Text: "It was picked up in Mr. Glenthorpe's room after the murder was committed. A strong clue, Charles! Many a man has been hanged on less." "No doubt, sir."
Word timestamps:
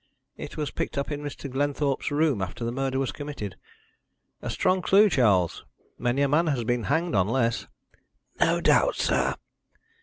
"It 0.35 0.57
was 0.57 0.71
picked 0.71 0.97
up 0.97 1.11
in 1.11 1.21
Mr. 1.21 1.47
Glenthorpe's 1.47 2.09
room 2.09 2.41
after 2.41 2.65
the 2.65 2.71
murder 2.71 2.97
was 2.97 3.11
committed. 3.11 3.55
A 4.41 4.49
strong 4.49 4.81
clue, 4.81 5.11
Charles! 5.11 5.63
Many 5.99 6.23
a 6.23 6.27
man 6.27 6.47
has 6.47 6.63
been 6.63 6.85
hanged 6.85 7.13
on 7.13 7.27
less." 7.27 7.67
"No 8.39 8.61
doubt, 8.61 8.95
sir." 8.95 9.35